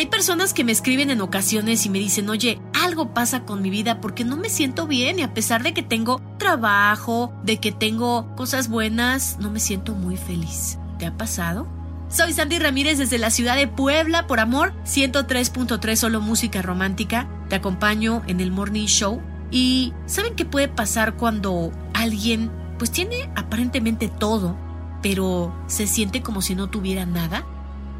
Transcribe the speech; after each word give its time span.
Hay 0.00 0.06
personas 0.06 0.54
que 0.54 0.64
me 0.64 0.72
escriben 0.72 1.10
en 1.10 1.20
ocasiones 1.20 1.84
y 1.84 1.90
me 1.90 1.98
dicen, 1.98 2.30
oye, 2.30 2.58
algo 2.72 3.12
pasa 3.12 3.44
con 3.44 3.60
mi 3.60 3.68
vida 3.68 4.00
porque 4.00 4.24
no 4.24 4.38
me 4.38 4.48
siento 4.48 4.86
bien 4.86 5.18
y 5.18 5.22
a 5.22 5.34
pesar 5.34 5.62
de 5.62 5.74
que 5.74 5.82
tengo 5.82 6.22
trabajo, 6.38 7.34
de 7.42 7.58
que 7.58 7.70
tengo 7.70 8.34
cosas 8.34 8.70
buenas, 8.70 9.36
no 9.40 9.50
me 9.50 9.60
siento 9.60 9.92
muy 9.92 10.16
feliz. 10.16 10.78
¿Te 10.98 11.04
ha 11.04 11.18
pasado? 11.18 11.68
Soy 12.08 12.32
Sandy 12.32 12.58
Ramírez 12.58 12.96
desde 12.96 13.18
la 13.18 13.28
ciudad 13.28 13.56
de 13.56 13.68
Puebla, 13.68 14.26
por 14.26 14.40
amor, 14.40 14.72
103.3 14.86 15.96
solo 15.96 16.22
música 16.22 16.62
romántica. 16.62 17.28
Te 17.50 17.56
acompaño 17.56 18.22
en 18.26 18.40
el 18.40 18.52
Morning 18.52 18.86
Show. 18.86 19.20
Y 19.50 19.92
¿saben 20.06 20.34
qué 20.34 20.46
puede 20.46 20.68
pasar 20.68 21.18
cuando 21.18 21.72
alguien 21.92 22.50
pues 22.78 22.90
tiene 22.90 23.28
aparentemente 23.36 24.08
todo, 24.08 24.56
pero 25.02 25.54
se 25.66 25.86
siente 25.86 26.22
como 26.22 26.40
si 26.40 26.54
no 26.54 26.70
tuviera 26.70 27.04
nada? 27.04 27.44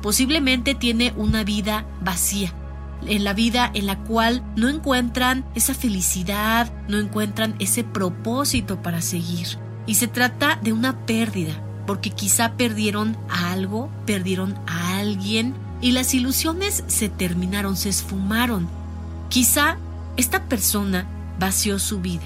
Posiblemente 0.02 0.74
tiene 0.74 1.12
una 1.16 1.44
vida 1.44 1.86
vacía, 2.00 2.52
en 3.06 3.24
la 3.24 3.34
vida 3.34 3.70
en 3.74 3.86
la 3.86 3.98
cual 3.98 4.42
no 4.56 4.68
encuentran 4.68 5.44
esa 5.54 5.74
felicidad, 5.74 6.72
no 6.88 6.98
encuentran 6.98 7.54
ese 7.58 7.84
propósito 7.84 8.82
para 8.82 9.00
seguir. 9.00 9.58
Y 9.86 9.94
se 9.94 10.08
trata 10.08 10.58
de 10.62 10.72
una 10.72 11.06
pérdida, 11.06 11.54
porque 11.86 12.10
quizá 12.10 12.52
perdieron 12.52 13.16
algo, 13.28 13.90
perdieron 14.06 14.54
a 14.66 14.98
alguien 14.98 15.54
y 15.80 15.92
las 15.92 16.14
ilusiones 16.14 16.84
se 16.86 17.08
terminaron, 17.08 17.76
se 17.76 17.88
esfumaron. 17.88 18.68
Quizá 19.28 19.78
esta 20.16 20.44
persona 20.44 21.06
vació 21.38 21.78
su 21.78 22.00
vida. 22.00 22.22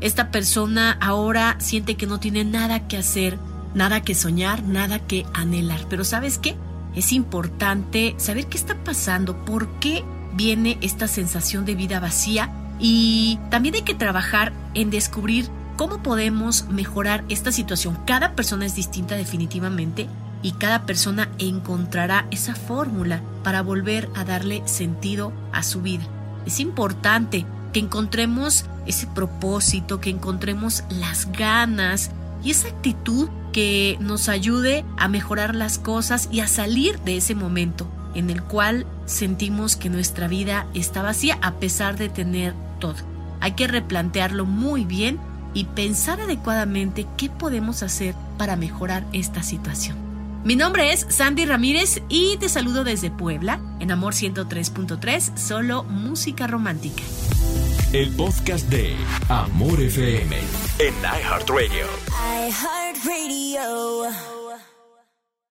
Esta 0.00 0.30
persona 0.30 0.96
ahora 1.00 1.56
siente 1.60 1.96
que 1.96 2.06
no 2.06 2.18
tiene 2.18 2.44
nada 2.44 2.88
que 2.88 2.96
hacer, 2.96 3.38
nada 3.74 4.00
que 4.00 4.14
soñar, 4.14 4.62
nada 4.64 4.98
que 4.98 5.26
anhelar. 5.34 5.86
Pero 5.88 6.04
¿sabes 6.04 6.38
qué? 6.38 6.56
Es 6.94 7.12
importante 7.12 8.14
saber 8.18 8.46
qué 8.46 8.56
está 8.56 8.76
pasando, 8.82 9.44
por 9.44 9.68
qué 9.80 10.04
viene 10.34 10.78
esta 10.80 11.08
sensación 11.08 11.64
de 11.64 11.74
vida 11.74 12.00
vacía 12.00 12.52
y 12.78 13.38
también 13.50 13.74
hay 13.74 13.82
que 13.82 13.94
trabajar 13.94 14.52
en 14.74 14.90
descubrir 14.90 15.50
¿Cómo 15.80 16.02
podemos 16.02 16.68
mejorar 16.68 17.24
esta 17.30 17.52
situación? 17.52 17.96
Cada 18.04 18.34
persona 18.34 18.66
es 18.66 18.74
distinta 18.74 19.14
definitivamente 19.14 20.08
y 20.42 20.52
cada 20.52 20.84
persona 20.84 21.30
encontrará 21.38 22.26
esa 22.30 22.54
fórmula 22.54 23.22
para 23.42 23.62
volver 23.62 24.10
a 24.14 24.26
darle 24.26 24.62
sentido 24.66 25.32
a 25.52 25.62
su 25.62 25.80
vida. 25.80 26.02
Es 26.44 26.60
importante 26.60 27.46
que 27.72 27.80
encontremos 27.80 28.66
ese 28.84 29.06
propósito, 29.06 30.02
que 30.02 30.10
encontremos 30.10 30.84
las 30.90 31.32
ganas 31.32 32.10
y 32.44 32.50
esa 32.50 32.68
actitud 32.68 33.30
que 33.52 33.96
nos 34.00 34.28
ayude 34.28 34.84
a 34.96 35.08
mejorar 35.08 35.54
las 35.54 35.78
cosas 35.78 36.28
y 36.30 36.40
a 36.40 36.48
salir 36.48 36.98
de 37.00 37.16
ese 37.16 37.34
momento 37.34 37.90
en 38.14 38.30
el 38.30 38.42
cual 38.42 38.86
sentimos 39.06 39.76
que 39.76 39.90
nuestra 39.90 40.28
vida 40.28 40.66
está 40.74 41.02
vacía 41.02 41.38
a 41.42 41.54
pesar 41.54 41.96
de 41.96 42.08
tener 42.08 42.54
todo. 42.78 42.96
Hay 43.40 43.52
que 43.52 43.68
replantearlo 43.68 44.44
muy 44.44 44.84
bien 44.84 45.18
y 45.54 45.64
pensar 45.64 46.20
adecuadamente 46.20 47.06
qué 47.16 47.28
podemos 47.28 47.82
hacer 47.82 48.14
para 48.38 48.56
mejorar 48.56 49.04
esta 49.12 49.42
situación. 49.42 50.09
Mi 50.42 50.56
nombre 50.56 50.92
es 50.92 51.06
Sandy 51.10 51.44
Ramírez 51.44 52.00
y 52.08 52.38
te 52.38 52.48
saludo 52.48 52.82
desde 52.82 53.10
Puebla, 53.10 53.60
en 53.78 53.90
Amor 53.90 54.14
103.3, 54.14 55.36
solo 55.36 55.84
música 55.84 56.46
romántica. 56.46 57.02
El 57.92 58.10
podcast 58.16 58.66
de 58.70 58.96
Amor 59.28 59.78
FM 59.82 60.36
en 60.78 60.94
iHeartRadio. 61.02 61.86
iHeartRadio. 62.48 64.39